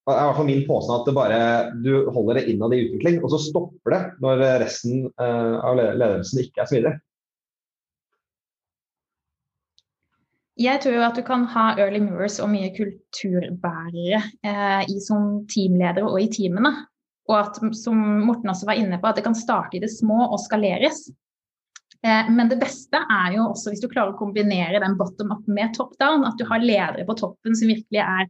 er 0.08 0.16
i 0.16 0.26
hvert 0.30 0.38
fall 0.38 0.48
min 0.48 0.64
påstand 0.66 0.96
at 0.96 1.08
det 1.08 1.14
bare, 1.16 1.40
du 1.84 1.92
holder 2.14 2.40
det 2.40 2.46
innad 2.50 2.72
i 2.74 2.80
utvikling, 2.86 3.20
og 3.20 3.32
så 3.34 3.40
stopper 3.44 3.94
det 3.94 4.00
når 4.24 4.44
resten 4.64 5.04
uh, 5.20 5.60
av 5.60 5.76
ledelsen 5.76 6.40
ikke 6.42 6.64
er 6.64 6.70
smidig. 6.70 6.94
Jeg 10.60 10.82
tror 10.82 10.96
jo 10.96 11.04
at 11.06 11.16
du 11.16 11.22
kan 11.24 11.46
ha 11.54 11.70
early 11.80 12.02
movers 12.04 12.36
og 12.42 12.50
mye 12.52 12.68
kulturbærere 12.74 14.18
eh, 14.44 14.82
i 14.92 14.98
som 15.00 15.46
teamledere 15.48 16.04
og 16.04 16.18
i 16.20 16.28
teamene. 16.32 16.74
Og 17.30 17.36
at, 17.38 17.60
som 17.78 17.96
Morten 18.26 18.50
også 18.52 18.68
var 18.68 18.76
inne 18.76 18.98
på, 19.00 19.08
at 19.08 19.16
det 19.16 19.24
kan 19.24 19.38
starte 19.38 19.78
i 19.78 19.80
det 19.80 19.88
små 19.94 20.18
og 20.26 20.36
skaleres. 20.42 21.06
Eh, 22.04 22.28
men 22.28 22.50
det 22.50 22.58
beste 22.60 23.00
er 23.00 23.38
jo 23.38 23.46
også 23.54 23.72
hvis 23.72 23.80
du 23.80 23.88
klarer 23.88 24.12
å 24.12 24.20
kombinere 24.20 24.82
den 24.82 24.98
bottom 25.00 25.32
up 25.32 25.48
med 25.48 25.72
top 25.78 25.94
down. 26.02 26.26
At 26.28 26.36
du 26.36 26.44
har 26.50 26.60
ledere 26.60 27.06
på 27.08 27.16
toppen 27.22 27.56
som 27.56 27.70
virkelig 27.70 28.02
er 28.04 28.28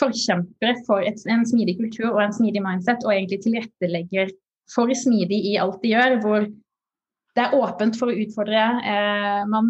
forkjempere 0.00 0.76
for 0.86 1.04
et, 1.04 1.22
en 1.30 1.46
smidig 1.48 1.78
kultur 1.80 2.10
og 2.12 2.22
en 2.24 2.36
smidig 2.36 2.62
mindset, 2.64 3.04
og 3.06 3.14
egentlig 3.14 3.40
tilrettelegger 3.44 4.32
for 4.72 4.92
smidig 4.98 5.40
i 5.52 5.56
alt 5.62 5.82
de 5.82 5.92
gjør. 5.94 6.20
hvor 6.24 6.48
det 7.36 7.44
er 7.44 7.56
åpent 7.58 7.98
for 8.00 8.08
å 8.08 8.16
utfordre. 8.16 8.62
Eh, 8.80 9.42
man 9.52 9.68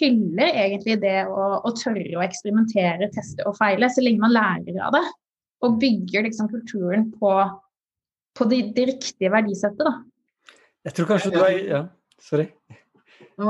hyller 0.00 0.48
egentlig 0.48 0.96
det 1.04 1.20
å, 1.30 1.44
å, 1.62 1.70
tørre 1.78 2.18
å 2.18 2.24
eksperimentere, 2.24 3.06
teste 3.14 3.46
og 3.46 3.54
feile, 3.60 3.86
så 3.92 4.02
lenge 4.02 4.24
man 4.24 4.34
lærer 4.34 4.80
av 4.82 4.96
det. 4.96 5.04
Og 5.66 5.78
bygger 5.82 6.26
liksom 6.26 6.50
kulturen 6.50 7.06
på, 7.14 7.30
på 8.36 8.48
det, 8.50 8.60
det, 8.74 8.88
riktige 8.90 9.30
verdisettet. 9.32 9.86
Da. 9.86 10.58
Jeg 10.88 10.98
tror 10.98 11.12
kanskje 11.12 11.32
du 11.36 11.40
er 11.44 11.54
Ja, 11.62 11.80
sorry. 12.22 12.48
Det 13.36 13.44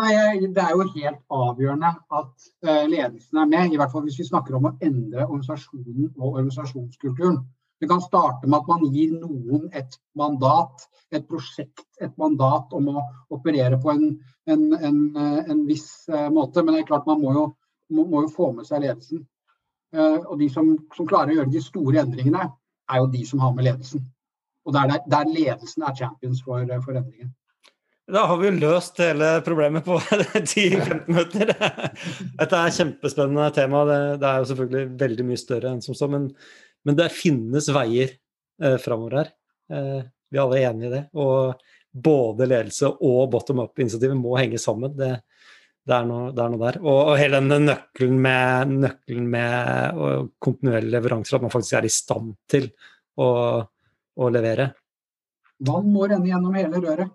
er 0.59 0.73
jo 0.75 0.85
helt 0.97 1.21
avgjørende 1.31 1.93
at 2.19 2.47
eh, 2.67 2.87
ledelsen 2.91 3.39
er 3.39 3.51
med, 3.51 3.71
i 3.71 3.79
hvert 3.79 3.93
fall 3.93 4.03
hvis 4.03 4.19
vi 4.19 4.27
snakker 4.27 4.57
om 4.59 4.67
å 4.67 4.73
endre 4.83 5.29
organisasjonen 5.29 6.09
og 6.17 6.41
organisasjonskulturen. 6.41 7.39
Det 7.79 7.87
kan 7.91 8.03
starte 8.03 8.49
med 8.49 8.59
at 8.59 8.71
man 8.73 8.83
gir 8.91 9.13
noen 9.21 9.69
et 9.79 9.95
mandat, 10.19 10.89
et 11.15 11.29
prosjekt, 11.29 11.85
et 12.03 12.11
mandat 12.19 12.75
om 12.75 12.91
å 12.97 13.05
operere 13.37 13.79
på 13.79 13.93
en, 13.93 14.09
en, 14.51 14.67
en, 14.75 15.01
en 15.55 15.63
viss 15.69 15.87
uh, 16.11 16.27
måte. 16.35 16.65
Men 16.65 16.75
det 16.75 16.83
er 16.83 16.91
klart 16.91 17.07
man 17.07 17.23
må 17.23 17.37
jo, 17.37 17.47
må, 17.95 18.09
må 18.11 18.25
jo 18.25 18.33
få 18.33 18.51
med 18.57 18.67
seg 18.67 18.83
ledelsen. 18.89 19.23
Og 19.97 20.35
de 20.41 20.49
som, 20.51 20.73
som, 20.97 21.07
klarer 21.09 21.31
å 21.31 21.37
gjøre 21.39 21.53
de 21.53 21.61
store 21.63 22.01
endringene, 22.03 22.49
er 22.91 22.99
jo 23.01 23.07
de 23.13 23.23
som 23.29 23.41
har 23.41 23.55
med 23.55 23.69
ledelsen. 23.69 24.03
Og 24.67 24.75
der, 24.75 24.97
der 25.07 25.31
ledelsen 25.31 25.85
er 25.87 25.95
champions 25.97 26.43
for, 26.45 26.65
for 26.85 26.99
endringen. 26.99 27.31
Da 28.07 28.23
har 28.31 28.39
vi 28.39 28.53
løst 28.55 29.01
hele 29.03 29.33
problemet 29.43 29.83
på 29.87 29.97
10-15 30.03 31.09
minutter. 31.09 31.51
Dette 31.57 32.47
er 32.47 32.69
et 32.69 32.77
kjempespennende 32.77 33.49
tema. 33.57 33.83
Det, 33.89 33.99
det, 34.23 34.29
er 34.31 34.39
jo 34.39 34.49
selvfølgelig 34.53 35.01
veldig 35.01 35.27
mye 35.27 35.43
større 35.43 35.73
enn 35.75 35.83
som 35.83 35.97
så. 35.99 36.07
Men 36.13 36.31
men 36.87 36.99
det 36.99 37.11
finnes 37.15 37.67
veier 37.75 38.13
eh, 38.63 38.77
framover 38.83 39.19
her. 39.21 39.33
Eh, 39.75 40.05
vi 40.31 40.39
er 40.39 40.45
alle 40.45 40.63
enige 40.69 40.89
i 40.89 40.93
det. 40.95 41.03
Og 41.19 41.65
både 42.07 42.47
ledelse 42.47 42.93
og 42.95 43.31
bottom 43.33 43.65
up-initiativet 43.65 44.19
må 44.19 44.37
henge 44.39 44.61
sammen. 44.63 44.95
Det, 44.95 45.11
det, 45.83 45.97
er 45.97 46.07
noe, 46.07 46.31
det, 46.31 46.45
er 46.45 46.53
noe, 46.53 46.63
der. 46.63 46.79
Og, 46.85 47.01
og 47.11 47.15
hele 47.19 47.43
den 47.43 47.67
nøkkelen 47.67 48.21
med, 48.23 48.75
nøkkelen 48.87 49.29
med 49.35 50.31
kontinuerlige 50.43 50.95
leveranser, 50.95 51.39
at 51.39 51.47
man 51.49 51.55
faktisk 51.55 51.79
er 51.81 51.89
i 51.89 51.95
stand 51.97 52.37
til 52.55 52.71
å, 53.19 53.29
å 54.15 54.31
levere. 54.31 54.71
Vann 55.67 55.91
må 55.91 56.07
renne 56.07 56.31
gjennom 56.31 56.55
hele 56.55 56.85
røret. 56.85 57.15